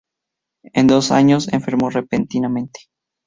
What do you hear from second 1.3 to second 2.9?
enfermó repentinamente.